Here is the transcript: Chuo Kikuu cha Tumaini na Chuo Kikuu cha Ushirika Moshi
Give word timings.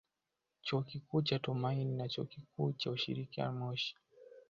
Chuo 0.61 0.81
Kikuu 0.81 1.21
cha 1.21 1.39
Tumaini 1.39 1.95
na 1.95 2.09
Chuo 2.09 2.25
Kikuu 2.25 2.71
cha 2.73 2.91
Ushirika 2.91 3.51
Moshi 3.51 3.95